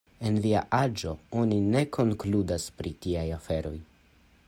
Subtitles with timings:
[0.27, 1.11] En via aĝo
[1.43, 3.77] oni ne konkludas pri tiaj aferoj.